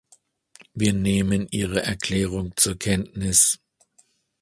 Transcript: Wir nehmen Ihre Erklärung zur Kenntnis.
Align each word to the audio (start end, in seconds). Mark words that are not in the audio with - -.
Wir 0.73 0.93
nehmen 0.93 1.47
Ihre 1.51 1.83
Erklärung 1.83 2.53
zur 2.55 2.75
Kenntnis. 2.79 3.59